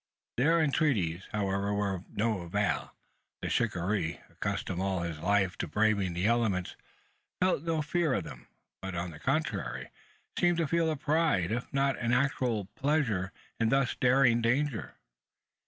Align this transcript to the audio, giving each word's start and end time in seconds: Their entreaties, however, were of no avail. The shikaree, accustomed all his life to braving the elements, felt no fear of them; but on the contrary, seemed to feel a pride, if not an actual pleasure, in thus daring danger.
Their 0.37 0.61
entreaties, 0.63 1.27
however, 1.31 1.75
were 1.75 1.93
of 1.93 2.09
no 2.09 2.41
avail. 2.41 2.95
The 3.43 3.49
shikaree, 3.49 4.19
accustomed 4.31 4.81
all 4.81 5.01
his 5.01 5.19
life 5.19 5.59
to 5.59 5.67
braving 5.67 6.13
the 6.15 6.25
elements, 6.25 6.75
felt 7.39 7.61
no 7.61 7.83
fear 7.83 8.15
of 8.15 8.23
them; 8.23 8.47
but 8.81 8.95
on 8.95 9.11
the 9.11 9.19
contrary, 9.19 9.91
seemed 10.39 10.57
to 10.57 10.65
feel 10.67 10.89
a 10.89 10.95
pride, 10.95 11.51
if 11.51 11.71
not 11.71 11.99
an 11.99 12.13
actual 12.13 12.65
pleasure, 12.73 13.31
in 13.59 13.69
thus 13.69 13.93
daring 13.95 14.41
danger. 14.41 14.95